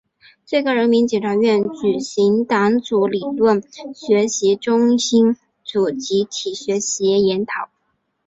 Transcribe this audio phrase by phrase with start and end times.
[0.47, 3.61] 最高人民检察院举行党组理论
[3.93, 7.69] 学习中心组集体学习研讨